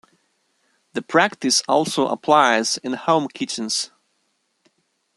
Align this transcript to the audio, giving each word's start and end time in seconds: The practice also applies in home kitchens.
The 0.93 1.03
practice 1.03 1.61
also 1.67 2.07
applies 2.07 2.77
in 2.79 2.93
home 2.93 3.27
kitchens. 3.27 3.91